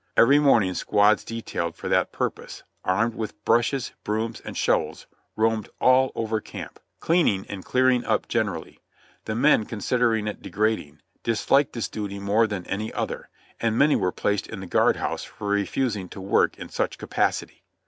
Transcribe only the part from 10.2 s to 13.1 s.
it degrading, dis liked this duty more than any